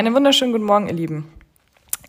[0.00, 1.30] Einen wunderschönen guten Morgen, ihr Lieben.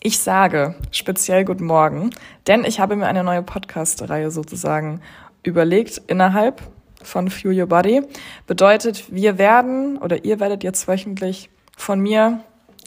[0.01, 2.11] Ich sage speziell guten Morgen,
[2.47, 5.01] denn ich habe mir eine neue Podcast-Reihe sozusagen
[5.43, 6.61] überlegt innerhalb
[7.03, 8.01] von Fuel Your Body.
[8.47, 12.39] Bedeutet, wir werden oder ihr werdet jetzt wöchentlich von mir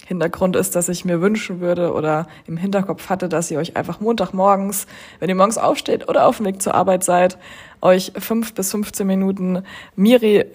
[0.06, 4.00] Hintergrund ist, dass ich mir wünschen würde oder im Hinterkopf hatte, dass ihr euch einfach
[4.00, 4.86] Montagmorgens,
[5.18, 7.36] wenn ihr morgens aufsteht oder auf dem Weg zur Arbeit seid,
[7.82, 9.64] euch fünf bis 15 Minuten
[9.96, 10.46] Miri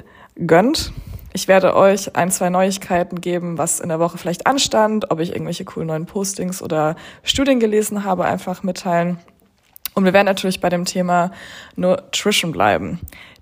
[0.47, 0.91] gönnt
[1.31, 5.31] ich werde euch ein, zwei Neuigkeiten geben, was in der Woche vielleicht anstand, ob ich
[5.31, 9.19] irgendwelche coolen neuen Postings oder Studien gelesen habe, einfach mitteilen.
[9.93, 11.31] Und wir werden natürlich bei dem Thema
[11.75, 12.99] Nutrition bleiben.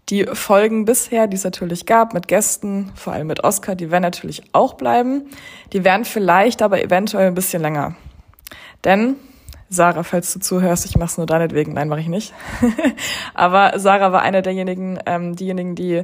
[0.10, 4.04] Die Folgen bisher, die es natürlich gab mit Gästen, vor allem mit Oscar, die werden
[4.04, 5.30] natürlich auch bleiben.
[5.74, 7.96] Die werden vielleicht aber eventuell ein bisschen länger.
[8.86, 9.18] Denn
[9.70, 12.34] Sarah, falls du zuhörst, ich mach's nur deinetwegen, nein, mache ich nicht.
[13.34, 16.04] aber Sarah war eine derjenigen, ähm, diejenigen, die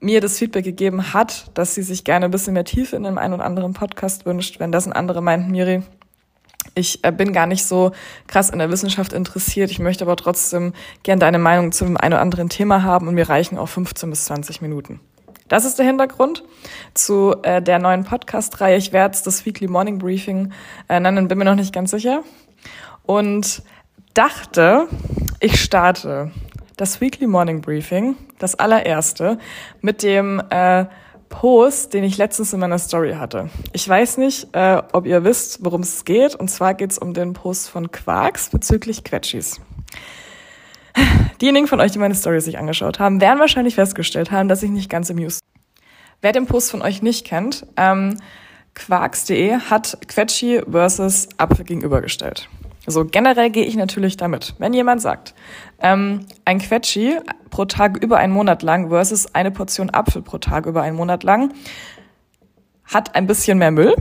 [0.00, 3.18] mir das Feedback gegeben hat, dass sie sich gerne ein bisschen mehr Tiefe in dem
[3.18, 4.60] einen oder anderen Podcast wünscht.
[4.60, 5.82] Wenn das ein anderer meint, Miri,
[6.74, 7.92] ich äh, bin gar nicht so
[8.26, 9.70] krass in der Wissenschaft interessiert.
[9.70, 10.72] Ich möchte aber trotzdem
[11.02, 14.10] gern deine Meinung zu dem einen oder anderen Thema haben und mir reichen auch 15
[14.10, 15.00] bis 20 Minuten.
[15.48, 16.44] Das ist der Hintergrund
[16.94, 18.76] zu äh, der neuen Podcast-Reihe.
[18.76, 20.52] Ich werde das Weekly Morning Briefing
[20.88, 22.22] äh, nennen, bin mir noch nicht ganz sicher.
[23.04, 23.62] Und
[24.12, 24.88] dachte,
[25.40, 26.30] ich starte
[26.78, 29.38] das Weekly Morning Briefing, das allererste,
[29.82, 30.86] mit dem äh,
[31.28, 33.50] Post, den ich letztens in meiner Story hatte.
[33.72, 36.34] Ich weiß nicht, äh, ob ihr wisst, worum es geht.
[36.34, 39.60] Und zwar geht es um den Post von Quarks bezüglich Quetschis.
[41.40, 44.70] Diejenigen von euch, die meine Story sich angeschaut haben, werden wahrscheinlich festgestellt haben, dass ich
[44.70, 45.42] nicht ganz amused
[46.20, 48.18] Wer den Post von euch nicht kennt, ähm,
[48.74, 52.48] quarks.de hat Quetschi versus Apfel gegenübergestellt.
[52.90, 54.54] So, generell gehe ich natürlich damit.
[54.58, 55.34] Wenn jemand sagt,
[55.80, 57.18] ähm, ein Quetschi
[57.50, 61.22] pro Tag über einen Monat lang versus eine Portion Apfel pro Tag über einen Monat
[61.22, 61.52] lang
[62.84, 63.94] hat ein bisschen mehr Müll.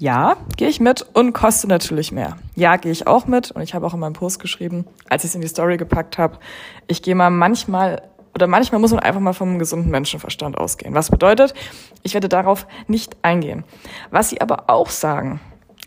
[0.00, 2.36] Ja, gehe ich mit und kostet natürlich mehr.
[2.56, 5.30] Ja, gehe ich auch mit und ich habe auch in meinem Post geschrieben, als ich
[5.30, 6.38] es in die Story gepackt habe,
[6.88, 8.02] ich gehe mal manchmal
[8.34, 10.94] oder manchmal muss man einfach mal vom gesunden Menschenverstand ausgehen.
[10.94, 11.54] Was bedeutet,
[12.02, 13.64] ich werde darauf nicht eingehen.
[14.10, 15.40] Was sie aber auch sagen,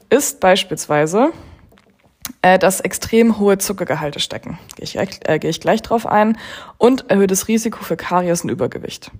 [0.09, 1.31] ist beispielsweise,
[2.41, 4.59] dass extrem hohe Zuckergehalte stecken.
[4.75, 4.97] Gehe ich,
[5.28, 6.38] äh, gehe ich gleich drauf ein.
[6.78, 9.11] Und erhöhtes Risiko für Karies und Übergewicht.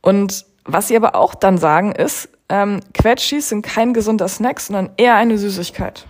[0.00, 4.90] Und was sie aber auch dann sagen ist, ähm, Quetschis sind kein gesunder Snack, sondern
[4.96, 6.06] eher eine Süßigkeit.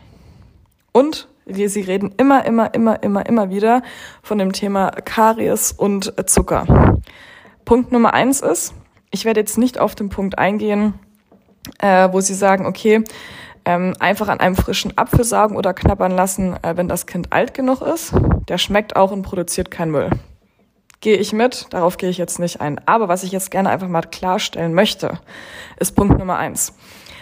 [0.92, 3.82] Und sie reden immer, immer, immer, immer, immer wieder
[4.22, 7.00] von dem Thema Karies und Zucker.
[7.64, 8.74] Punkt Nummer eins ist,
[9.10, 10.94] ich werde jetzt nicht auf den Punkt eingehen,
[11.78, 13.04] äh, wo sie sagen, okay,
[13.64, 17.54] ähm, einfach an einem frischen Apfel saugen oder knabbern lassen, äh, wenn das Kind alt
[17.54, 18.12] genug ist.
[18.48, 20.10] Der schmeckt auch und produziert keinen Müll.
[21.00, 22.80] Gehe ich mit, darauf gehe ich jetzt nicht ein.
[22.86, 25.18] Aber was ich jetzt gerne einfach mal klarstellen möchte,
[25.78, 26.74] ist Punkt Nummer eins.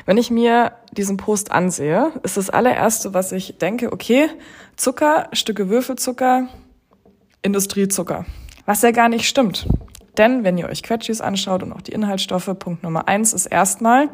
[0.04, 4.28] Wenn ich mir diesen Post ansehe, ist das allererste, was ich denke, okay,
[4.76, 6.48] Zucker, Stücke Würfelzucker,
[7.42, 8.24] Industriezucker.
[8.66, 9.68] Was ja gar nicht stimmt.
[10.18, 14.10] Denn wenn ihr euch Quetschis anschaut und auch die Inhaltsstoffe, Punkt Nummer eins ist erstmal,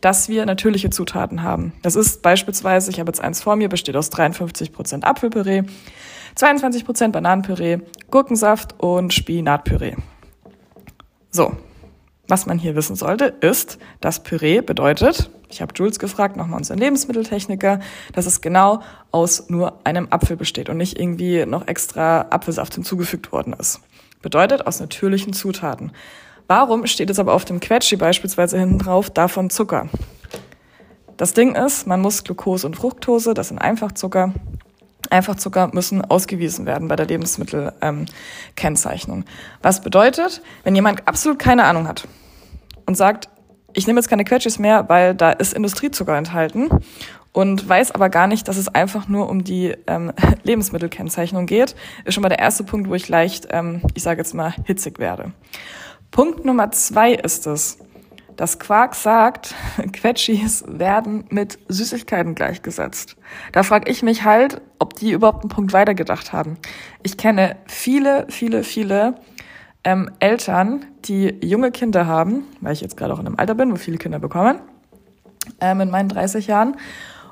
[0.00, 1.72] dass wir natürliche Zutaten haben.
[1.82, 5.62] Das ist beispielsweise, ich habe jetzt eins vor mir, besteht aus 53 Prozent Apfelpüree,
[6.34, 7.78] 22 Prozent Bananenpüree,
[8.10, 9.96] Gurkensaft und Spinatpüree.
[11.30, 11.56] So,
[12.28, 16.78] was man hier wissen sollte, ist, dass Püree bedeutet, ich habe Jules gefragt, nochmal unseren
[16.78, 17.80] Lebensmitteltechniker,
[18.12, 23.32] dass es genau aus nur einem Apfel besteht und nicht irgendwie noch extra Apfelsaft hinzugefügt
[23.32, 23.80] worden ist.
[24.22, 25.92] Bedeutet aus natürlichen Zutaten.
[26.46, 29.88] Warum steht es aber auf dem Quetschi beispielsweise hinten drauf davon Zucker?
[31.16, 34.32] Das Ding ist, man muss Glucose und Fructose, das sind Einfachzucker,
[35.10, 39.18] Einfachzucker müssen ausgewiesen werden bei der Lebensmittelkennzeichnung.
[39.18, 39.24] Ähm,
[39.62, 42.06] Was bedeutet, wenn jemand absolut keine Ahnung hat
[42.86, 43.28] und sagt,
[43.72, 46.70] ich nehme jetzt keine Quetschis mehr, weil da ist Industriezucker enthalten
[47.32, 50.12] und weiß aber gar nicht, dass es einfach nur um die ähm,
[50.42, 54.34] Lebensmittelkennzeichnung geht, ist schon mal der erste Punkt, wo ich leicht, ähm, ich sage jetzt
[54.34, 55.32] mal, hitzig werde.
[56.10, 57.78] Punkt Nummer zwei ist es,
[58.36, 59.54] dass Quark sagt,
[59.92, 63.16] Quetschis werden mit Süßigkeiten gleichgesetzt.
[63.52, 66.58] Da frage ich mich halt, ob die überhaupt einen Punkt weitergedacht haben.
[67.02, 69.16] Ich kenne viele, viele, viele
[69.84, 73.70] ähm, Eltern, die junge Kinder haben, weil ich jetzt gerade auch in einem Alter bin,
[73.70, 74.58] wo viele Kinder bekommen,
[75.60, 76.76] ähm, in meinen 30 Jahren.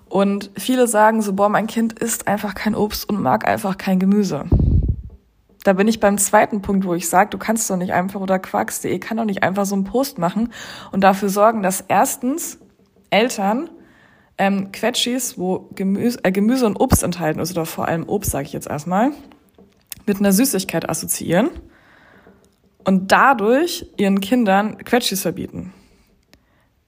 [0.09, 3.99] Und viele sagen so, boah, mein Kind isst einfach kein Obst und mag einfach kein
[3.99, 4.45] Gemüse
[5.69, 8.39] da bin ich beim zweiten Punkt, wo ich sage, du kannst doch nicht einfach oder
[8.39, 10.51] quarks.de kann doch nicht einfach so einen Post machen
[10.93, 12.59] und dafür sorgen, dass erstens
[13.11, 13.69] Eltern
[14.39, 18.47] ähm, Quetschis, wo Gemüse, äh, Gemüse und Obst enthalten ist, oder vor allem Obst, sage
[18.47, 19.11] ich jetzt erstmal,
[20.07, 21.51] mit einer Süßigkeit assoziieren
[22.85, 25.75] und dadurch ihren Kindern Quetschis verbieten.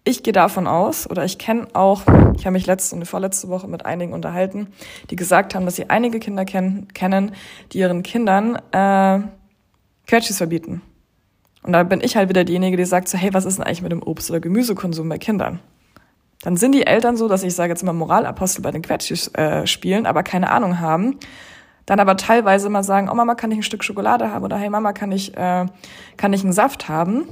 [0.02, 2.02] Ich gehe davon aus, oder ich kenne auch,
[2.34, 4.68] ich habe mich letzte und vorletzte Woche mit einigen unterhalten,
[5.10, 7.32] die gesagt haben, dass sie einige Kinder kennen, kennen
[7.72, 9.20] die ihren Kindern äh,
[10.06, 10.80] Quetschis verbieten.
[11.62, 13.82] Und da bin ich halt wieder diejenige, die sagt so, hey, was ist denn eigentlich
[13.82, 15.60] mit dem Obst- oder Gemüsekonsum bei Kindern?
[16.42, 19.66] Dann sind die Eltern so, dass ich sage jetzt immer Moralapostel bei den Quetschis äh,
[19.66, 21.18] spielen, aber keine Ahnung haben.
[21.84, 24.44] Dann aber teilweise mal sagen, oh Mama, kann ich ein Stück Schokolade haben?
[24.44, 25.66] Oder hey Mama, kann ich, äh,
[26.16, 27.28] kann ich einen Saft haben?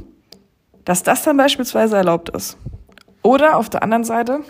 [0.88, 2.56] Dass das dann beispielsweise erlaubt ist.
[3.20, 4.40] Oder auf der anderen Seite,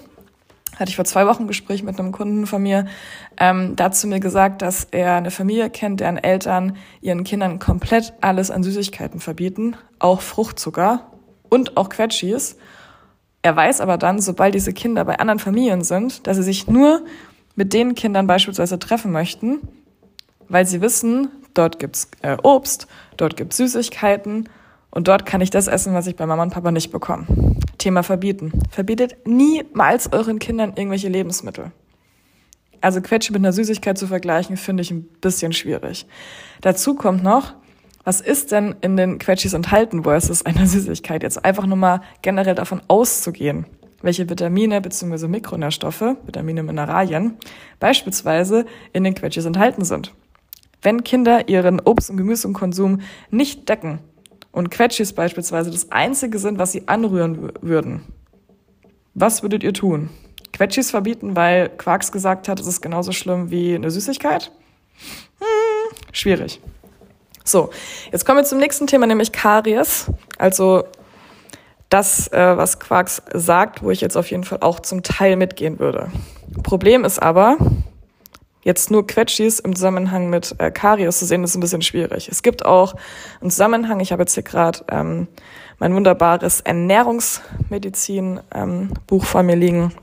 [0.76, 2.87] hatte ich vor zwei Wochen ein Gespräch mit einem Kunden von mir,
[3.38, 8.52] ähm, dazu mir gesagt, dass er eine Familie kennt, deren Eltern ihren Kindern komplett alles
[8.52, 11.11] an Süßigkeiten verbieten, auch Fruchtzucker
[11.49, 12.56] und auch Quetschis.
[13.43, 17.05] Er weiß aber dann, sobald diese Kinder bei anderen Familien sind, dass sie sich nur
[17.56, 19.58] mit den Kindern beispielsweise treffen möchten,
[20.49, 22.87] weil sie wissen, dort gibt's äh, Obst,
[23.17, 24.49] dort gibt's Süßigkeiten
[24.90, 27.26] und dort kann ich das essen, was ich bei Mama und Papa nicht bekomme.
[27.79, 28.52] Thema verbieten.
[28.70, 31.73] Verbietet niemals euren Kindern irgendwelche Lebensmittel.
[32.81, 36.06] Also Quetsche mit einer Süßigkeit zu vergleichen, finde ich ein bisschen schwierig.
[36.61, 37.55] Dazu kommt noch,
[38.05, 41.23] was ist denn in den Quetschis enthalten versus einer Süßigkeit?
[41.23, 43.67] Jetzt einfach nur mal generell davon auszugehen,
[44.00, 45.29] welche Vitamine bzw.
[45.29, 47.37] Mikronährstoffe, Vitamine, Mineralien,
[47.81, 50.14] beispielsweise in den Quetschis enthalten sind.
[50.81, 53.00] Wenn Kinder ihren Obst- und Gemüsekonsum
[53.31, 53.99] nicht decken
[54.52, 58.02] und Quetschis beispielsweise das Einzige sind, was sie anrühren würden,
[59.14, 60.10] was würdet ihr tun?
[60.52, 64.50] Quetschis verbieten, weil Quarks gesagt hat, es ist genauso schlimm wie eine Süßigkeit?
[65.38, 66.60] Hm, schwierig.
[67.44, 67.70] So,
[68.12, 70.06] jetzt kommen wir zum nächsten Thema, nämlich Karies.
[70.36, 70.84] Also
[71.88, 75.78] das, äh, was Quarks sagt, wo ich jetzt auf jeden Fall auch zum Teil mitgehen
[75.78, 76.10] würde.
[76.62, 77.56] Problem ist aber,
[78.68, 82.28] jetzt nur Quetschis im Zusammenhang mit äh, Karies zu sehen, ist ein bisschen schwierig.
[82.28, 82.94] Es gibt auch
[83.40, 85.26] einen Zusammenhang, ich habe jetzt hier gerade ähm,
[85.78, 88.42] mein wunderbares Ernährungsmedizin-Buch
[89.22, 89.94] ähm, vor mir liegen.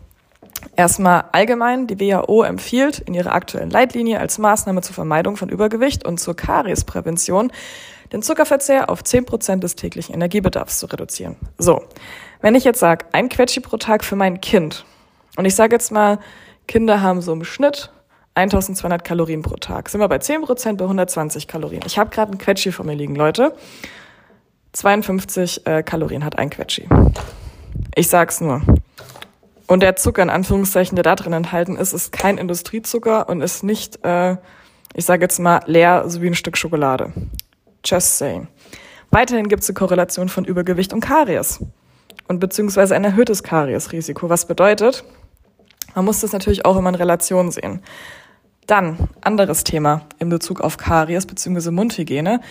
[0.75, 6.03] Erstmal allgemein, die WHO empfiehlt in ihrer aktuellen Leitlinie als Maßnahme zur Vermeidung von Übergewicht
[6.03, 7.51] und zur Kariesprävention
[8.13, 11.35] den Zuckerverzehr auf 10% des täglichen Energiebedarfs zu reduzieren.
[11.59, 11.83] So,
[12.41, 14.85] wenn ich jetzt sage, ein Quetschi pro Tag für mein Kind
[15.37, 16.17] und ich sage jetzt mal,
[16.67, 17.91] Kinder haben so im Schnitt
[18.35, 19.89] 1200 Kalorien pro Tag.
[19.89, 21.81] Sind wir bei 10% bei 120 Kalorien.
[21.85, 23.53] Ich habe gerade ein Quetschi vor mir liegen, Leute.
[24.73, 26.87] 52 äh, Kalorien hat ein Quetschi.
[27.95, 28.61] Ich sag's nur.
[29.67, 33.63] Und der Zucker, in Anführungszeichen, der da drin enthalten ist, ist kein Industriezucker und ist
[33.63, 34.35] nicht, äh,
[34.93, 37.13] ich sage jetzt mal, leer, so wie ein Stück Schokolade.
[37.85, 38.47] Just saying.
[39.11, 41.63] Weiterhin gibt es eine Korrelation von Übergewicht und Karies.
[42.27, 44.29] Und beziehungsweise ein erhöhtes Kariesrisiko.
[44.29, 45.05] Was bedeutet,
[45.95, 47.81] man muss das natürlich auch immer in Relation sehen.
[48.67, 51.69] Dann, anderes Thema in Bezug auf Karies bzw.
[51.69, 52.41] Mundhygiene.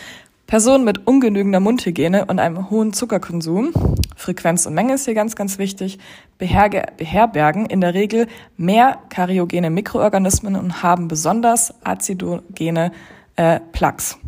[0.46, 3.72] Personen mit ungenügender Mundhygiene und einem hohen Zuckerkonsum,
[4.14, 5.98] Frequenz und Menge ist hier ganz, ganz wichtig,
[6.38, 8.28] beherbergen in der Regel
[8.58, 12.92] mehr kariogene Mikroorganismen und haben besonders azidogene
[13.36, 14.18] äh, Plaques.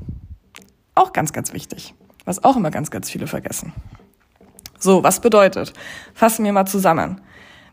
[0.94, 1.94] Auch ganz, ganz wichtig,
[2.24, 3.74] was auch immer ganz, ganz viele vergessen.
[4.78, 5.74] So, was bedeutet?
[6.14, 7.20] Fassen wir mal zusammen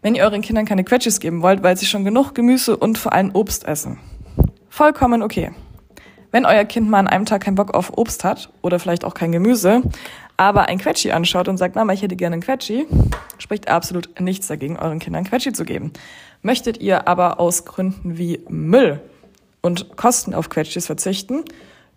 [0.04, 3.14] wenn ihr euren Kindern keine Quetschis geben wollt, weil sie schon genug Gemüse und vor
[3.14, 3.98] allem Obst essen.
[4.70, 5.52] Vollkommen okay.
[6.32, 9.14] Wenn euer Kind mal an einem Tag keinen Bock auf Obst hat oder vielleicht auch
[9.14, 9.82] kein Gemüse,
[10.36, 12.86] aber ein Quetschi anschaut und sagt, Mama, ich hätte gerne ein Quetschi,
[13.38, 15.94] spricht absolut nichts dagegen, euren Kindern Quetschi zu geben.
[16.42, 19.00] Möchtet ihr aber aus Gründen wie Müll
[19.62, 21.44] und Kosten auf Quetschis verzichten,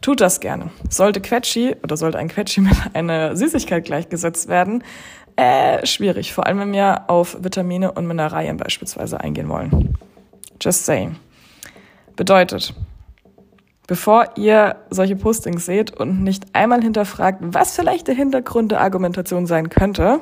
[0.01, 0.71] tut das gerne.
[0.91, 4.85] Sollte Quetschi oder sollte ein Quetschi mit einer Süßigkeit gleichgesetzt werden,
[5.37, 9.97] äh, schwierig, vor allem wenn wir auf Vitamine und Mineralien beispielsweise eingehen wollen.
[10.61, 11.17] Just saying.
[12.17, 12.75] Bedeutet,
[13.87, 19.47] bevor ihr solche Postings seht und nicht einmal hinterfragt, was vielleicht der Hintergrund der Argumentation
[19.47, 20.19] sein könnte,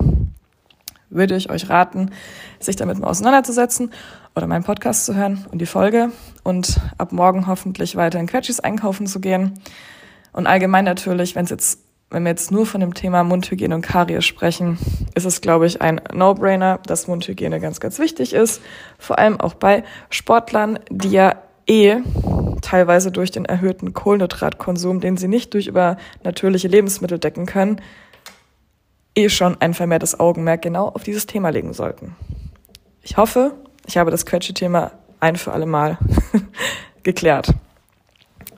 [1.11, 2.11] würde ich euch raten,
[2.59, 3.93] sich damit mal auseinanderzusetzen
[4.35, 6.11] oder meinen Podcast zu hören und die Folge
[6.43, 9.55] und ab morgen hoffentlich weiter in Quetschis einkaufen zu gehen.
[10.33, 11.84] Und allgemein natürlich, wenn es jetzt
[12.15, 14.79] wenn wir jetzt nur von dem Thema Mundhygiene und Karies sprechen,
[15.17, 18.63] ist es, glaube ich, ein No-Brainer, dass Mundhygiene ganz, ganz wichtig ist.
[19.01, 21.35] Vor allem auch bei Sportlern, die ja
[21.67, 21.97] eh
[22.63, 27.81] teilweise durch den erhöhten Kohlenhydratkonsum, den sie nicht durch über natürliche Lebensmittel decken können,
[29.17, 32.15] eh schon ein vermehrtes Augenmerk genau auf dieses Thema legen sollten.
[33.03, 33.55] Ich hoffe,
[33.87, 35.99] ich habe das Quetsche-Thema ein für alle Mal
[37.03, 37.53] geklärt.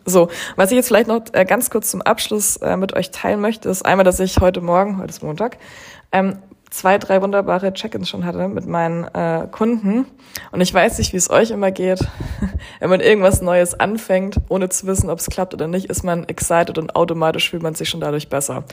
[0.07, 3.41] So, was ich jetzt vielleicht noch äh, ganz kurz zum Abschluss äh, mit euch teilen
[3.41, 5.59] möchte, ist einmal, dass ich heute Morgen, heute ist Montag,
[6.13, 6.39] ähm,
[6.71, 10.07] zwei, drei wunderbare Check-ins schon hatte mit meinen äh, Kunden.
[10.53, 12.01] Und ich weiß nicht, wie es euch immer geht.
[12.81, 16.25] Wenn man irgendwas Neues anfängt, ohne zu wissen, ob es klappt oder nicht, ist man
[16.25, 18.65] excited und automatisch fühlt man sich schon dadurch besser.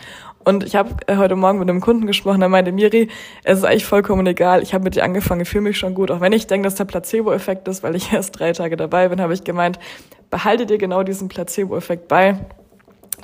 [0.43, 3.09] Und ich habe äh, heute Morgen mit einem Kunden gesprochen, der meinte, Miri,
[3.43, 4.63] es ist eigentlich vollkommen egal.
[4.63, 6.11] Ich habe mit dir angefangen, ich fühle mich schon gut.
[6.11, 9.21] Auch wenn ich denke, dass der Placebo-Effekt ist, weil ich erst drei Tage dabei bin,
[9.21, 9.79] habe ich gemeint,
[10.29, 12.37] behalte dir genau diesen Placebo-Effekt bei.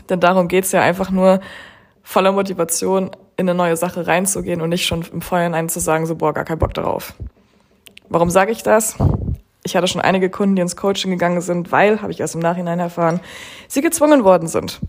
[0.10, 1.40] Denn darum geht's ja einfach nur,
[2.10, 6.16] voller Motivation in eine neue Sache reinzugehen und nicht schon im Vorhinein zu sagen, so,
[6.16, 7.14] boah, gar keinen Bock darauf.
[8.10, 8.98] Warum sage ich das?
[9.64, 12.42] Ich hatte schon einige Kunden, die ins Coaching gegangen sind, weil, habe ich erst im
[12.42, 13.22] Nachhinein erfahren,
[13.68, 14.80] sie gezwungen worden sind.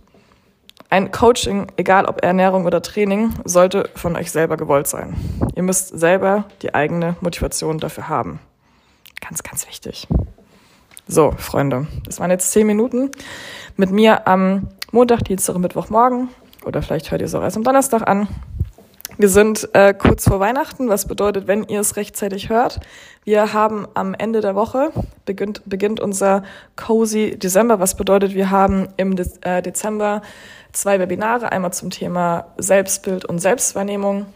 [0.89, 5.15] Ein Coaching, egal ob Ernährung oder Training, sollte von euch selber gewollt sein.
[5.55, 8.41] Ihr müsst selber die eigene Motivation dafür haben.
[9.21, 10.09] Ganz, ganz wichtig.
[11.07, 13.11] So, Freunde, das waren jetzt zehn Minuten
[13.77, 16.29] mit mir am Montag, Dienstag und Mittwochmorgen
[16.65, 18.29] oder vielleicht hört ihr es auch erst am Donnerstag an.
[19.19, 22.81] Wir sind äh, kurz vor Weihnachten, was bedeutet, wenn ihr es rechtzeitig hört.
[23.23, 24.93] Wir haben am Ende der Woche
[25.27, 26.43] beginnt, beginnt unser
[26.77, 30.23] Cozy Dezember, was bedeutet, wir haben im De äh, Dezember
[30.73, 34.27] zwei Webinare, einmal zum Thema Selbstbild und Selbstwahrnehmung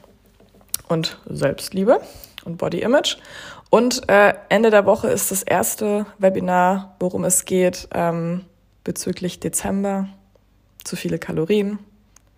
[0.88, 2.00] und Selbstliebe
[2.44, 3.16] und Body Image.
[3.70, 8.42] Und äh, Ende der Woche ist das erste Webinar, worum es geht ähm,
[8.84, 10.08] bezüglich Dezember.
[10.84, 11.78] Zu viele Kalorien,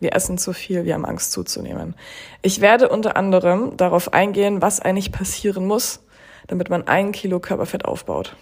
[0.01, 1.95] wir essen zu viel, wir haben Angst zuzunehmen.
[2.43, 6.01] Ich werde unter anderem darauf eingehen, was eigentlich passieren muss,
[6.47, 8.37] damit man ein Kilo Körperfett aufbaut,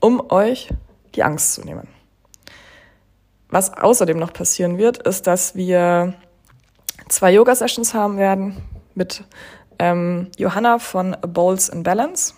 [0.00, 0.68] um euch
[1.14, 1.88] die Angst zu nehmen.
[3.48, 6.14] Was außerdem noch passieren wird, ist, dass wir
[7.08, 8.56] zwei Yoga-Sessions haben werden
[8.94, 9.22] mit
[9.78, 12.34] ähm, Johanna von Bowls in Balance.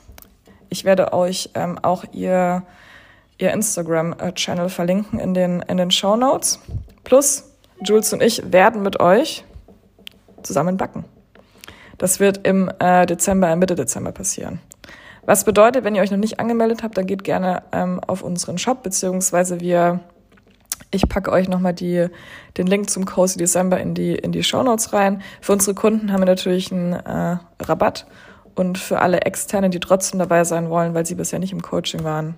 [0.69, 2.65] Ich werde euch ähm, auch ihr,
[3.39, 6.61] ihr Instagram-Channel verlinken in den, in den Show Notes.
[7.05, 7.48] Plus
[7.85, 9.45] Jules und ich werden mit euch
[10.43, 11.05] zusammen backen.
[11.99, 14.61] Das wird im äh, Dezember, Mitte Dezember passieren.
[15.27, 18.57] Was bedeutet, wenn ihr euch noch nicht angemeldet habt, dann geht gerne ähm, auf unseren
[18.57, 20.01] Shop, beziehungsweise wir,
[20.91, 22.07] ich packe euch nochmal die,
[22.57, 25.21] den Link zum Cozy December in die, in die Show Notes rein.
[25.41, 28.07] Für unsere Kunden haben wir natürlich einen äh, Rabatt
[28.55, 32.05] und für alle Externen, die trotzdem dabei sein wollen, weil sie bisher nicht im Coaching
[32.05, 32.37] waren.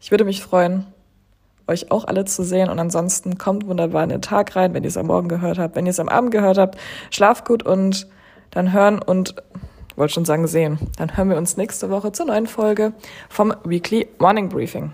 [0.00, 0.86] Ich würde mich freuen,
[1.68, 2.68] euch auch alle zu sehen.
[2.70, 5.76] Und ansonsten kommt wunderbar in den Tag rein, wenn ihr es am Morgen gehört habt.
[5.76, 6.78] Wenn ihr es am Abend gehört habt,
[7.10, 8.06] schlaft gut und
[8.50, 9.34] dann hören und
[9.96, 10.78] wollte schon sagen sehen.
[10.98, 12.92] Dann hören wir uns nächste Woche zur neuen Folge
[13.28, 14.92] vom Weekly Morning Briefing.